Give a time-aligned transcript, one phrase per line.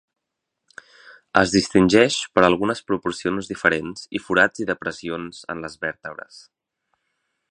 [1.41, 6.43] Es distingeix per algunes proporcions diferents i forats i depressions en les vèrtebres.